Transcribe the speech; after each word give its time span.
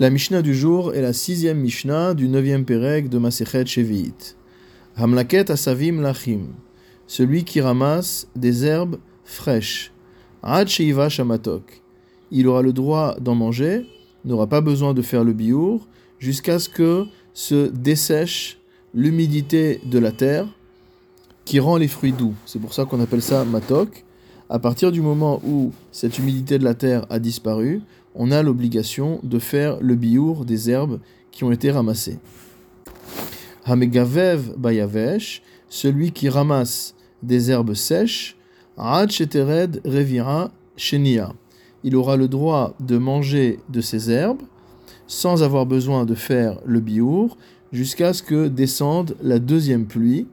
La 0.00 0.10
Mishnah 0.10 0.42
du 0.42 0.56
jour 0.56 0.92
est 0.92 1.00
la 1.00 1.12
sixième 1.12 1.60
Mishnah 1.60 2.14
du 2.14 2.26
neuvième 2.26 2.64
Pérec 2.64 3.08
de 3.08 3.16
Masechet 3.16 3.64
Shevi'it. 3.64 4.36
Hamlaket 4.96 5.50
asavim 5.50 6.00
lachim, 6.02 6.48
celui 7.06 7.44
qui 7.44 7.60
ramasse 7.60 8.26
des 8.34 8.64
herbes 8.64 8.98
fraîches. 9.24 9.92
Ad 10.42 10.66
sheiva 10.66 11.08
shamatok, 11.08 11.80
il 12.32 12.48
aura 12.48 12.60
le 12.60 12.72
droit 12.72 13.14
d'en 13.20 13.36
manger, 13.36 13.86
n'aura 14.24 14.48
pas 14.48 14.60
besoin 14.60 14.94
de 14.94 15.02
faire 15.02 15.22
le 15.22 15.32
biour, 15.32 15.86
jusqu'à 16.18 16.58
ce 16.58 16.68
que 16.68 17.04
se 17.32 17.68
dessèche 17.68 18.58
l'humidité 18.94 19.80
de 19.84 20.00
la 20.00 20.10
terre 20.10 20.48
qui 21.44 21.60
rend 21.60 21.76
les 21.76 21.86
fruits 21.88 22.10
doux. 22.10 22.34
C'est 22.46 22.60
pour 22.60 22.74
ça 22.74 22.84
qu'on 22.84 23.00
appelle 23.00 23.22
ça 23.22 23.44
matok. 23.44 24.04
À 24.50 24.58
partir 24.58 24.92
du 24.92 25.00
moment 25.00 25.40
où 25.44 25.72
cette 25.90 26.18
humidité 26.18 26.58
de 26.58 26.64
la 26.64 26.74
terre 26.74 27.06
a 27.08 27.18
disparu, 27.18 27.80
on 28.14 28.30
a 28.30 28.42
l'obligation 28.42 29.18
de 29.22 29.38
faire 29.38 29.78
le 29.80 29.94
biour 29.94 30.44
des 30.44 30.70
herbes 30.70 31.00
qui 31.30 31.44
ont 31.44 31.50
été 31.50 31.70
ramassées. 31.70 32.18
Hamegavev 33.64 34.54
bayavesh, 34.58 35.42
celui 35.70 36.12
qui 36.12 36.28
ramasse 36.28 36.94
des 37.22 37.50
herbes 37.50 37.74
sèches, 37.74 38.36
Ad 38.76 39.10
revira 39.84 40.50
shenia. 40.76 41.32
Il 41.82 41.96
aura 41.96 42.16
le 42.16 42.28
droit 42.28 42.74
de 42.80 42.98
manger 42.98 43.60
de 43.68 43.80
ces 43.80 44.10
herbes 44.10 44.42
sans 45.06 45.42
avoir 45.42 45.64
besoin 45.64 46.04
de 46.04 46.14
faire 46.14 46.58
le 46.66 46.80
biour 46.80 47.36
jusqu'à 47.72 48.12
ce 48.12 48.22
que 48.22 48.48
descende 48.48 49.16
la 49.22 49.38
deuxième 49.38 49.86
pluie 49.86 50.26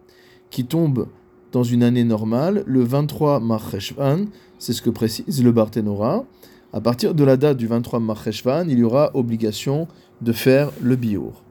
qui 0.50 0.66
tombe 0.66 1.08
dans 1.52 1.64
une 1.64 1.84
année 1.84 2.04
normale, 2.04 2.64
le 2.66 2.84
23 2.84 3.40
Marcheshvan, 3.40 4.26
c'est 4.60 4.74
ce 4.74 4.82
que 4.82 4.90
précise 4.90 5.44
le 5.44 5.52
Barthénora. 5.52 6.26
À 6.74 6.82
partir 6.82 7.14
de 7.14 7.24
la 7.24 7.38
date 7.38 7.58
du 7.58 7.68
23 7.68 8.00
Marcheshvan, 8.00 8.66
il 8.70 8.80
y 8.80 8.84
aura 8.84 9.12
obligation 9.14 9.88
de 10.22 10.32
faire 10.32 10.72
le 10.82 10.96
biour. 10.96 11.44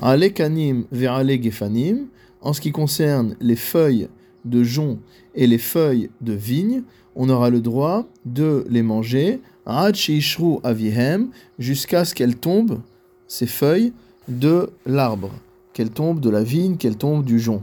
Ve'ale 0.00 1.42
gefanim, 1.42 2.06
en 2.42 2.52
ce 2.52 2.60
qui 2.60 2.72
concerne 2.72 3.36
les 3.40 3.56
feuilles 3.56 4.08
de 4.44 4.62
jonc 4.62 4.98
et 5.34 5.46
les 5.46 5.58
feuilles 5.58 6.10
de 6.20 6.32
vigne, 6.32 6.82
on 7.14 7.28
aura 7.28 7.50
le 7.50 7.60
droit 7.60 8.06
de 8.24 8.64
les 8.68 8.82
manger 8.82 9.40
avihem 9.66 11.28
jusqu'à 11.58 12.04
ce 12.04 12.14
qu'elles 12.14 12.36
tombent, 12.36 12.80
ces 13.28 13.46
feuilles, 13.46 13.92
de 14.28 14.70
l'arbre, 14.86 15.30
qu'elles 15.72 15.90
tombent 15.90 16.20
de 16.20 16.30
la 16.30 16.42
vigne, 16.42 16.76
qu'elles 16.76 16.96
tombent 16.96 17.24
du 17.24 17.38
jonc. 17.38 17.62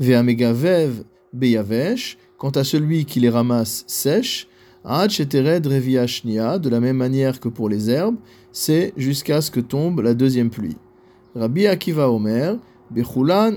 Ve'amegavev 0.00 1.04
beyavesh, 1.32 2.18
quant 2.38 2.50
à 2.50 2.64
celui 2.64 3.04
qui 3.04 3.20
les 3.20 3.30
ramasse 3.30 3.84
sèches, 3.86 4.48
de 4.84 6.68
la 6.68 6.80
même 6.80 6.96
manière 6.96 7.40
que 7.40 7.48
pour 7.48 7.68
les 7.68 7.88
herbes, 7.88 8.16
c'est 8.52 8.92
jusqu'à 8.96 9.40
ce 9.40 9.50
que 9.50 9.60
tombe 9.60 10.00
la 10.00 10.14
deuxième 10.14 10.50
pluie. 10.50 10.76
Rabbi 11.34 11.66
Akiva 11.66 12.10
Omer, 12.10 12.58
Bechulan 12.90 13.56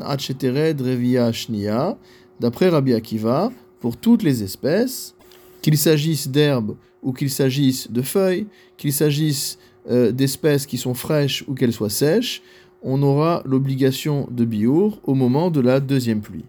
d'après 2.39 2.69
Rabbi 2.69 2.93
Akiva, 2.93 3.51
pour 3.79 3.97
toutes 3.97 4.23
les 4.23 4.41
espèces, 4.41 5.15
qu'il 5.61 5.77
s'agisse 5.77 6.29
d'herbes 6.29 6.75
ou 7.03 7.11
qu'il 7.13 7.29
s'agisse 7.29 7.91
de 7.91 8.01
feuilles, 8.01 8.47
qu'il 8.77 8.93
s'agisse 8.93 9.57
euh, 9.89 10.11
d'espèces 10.11 10.65
qui 10.65 10.77
sont 10.77 10.93
fraîches 10.93 11.43
ou 11.47 11.53
qu'elles 11.53 11.73
soient 11.73 11.89
sèches, 11.89 12.41
on 12.83 13.01
aura 13.01 13.41
l'obligation 13.45 14.27
de 14.31 14.45
biour 14.45 14.99
au 15.03 15.13
moment 15.13 15.49
de 15.49 15.61
la 15.61 15.79
deuxième 15.79 16.21
pluie. 16.21 16.45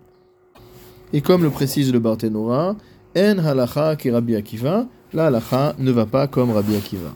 Et 1.12 1.20
comme 1.20 1.42
le 1.42 1.50
précise 1.50 1.92
le 1.92 1.98
Barthénora, 1.98 2.76
En 3.16 3.38
halacha 3.38 3.88
Akiva, 3.88 4.86
la 5.12 5.26
halacha 5.26 5.74
ne 5.78 5.90
va 5.90 6.06
pas 6.06 6.26
comme 6.26 6.50
Rabbi 6.50 6.76
Akiva. 6.76 7.14